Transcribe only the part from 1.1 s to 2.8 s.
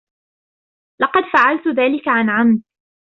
فعلت ذلك عن عمد!